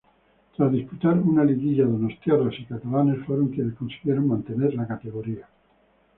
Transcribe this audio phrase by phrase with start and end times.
[0.57, 5.45] Tras disputar una liguilla, donostiarras y catalanes fueron quienes consiguieron mantener la categoría.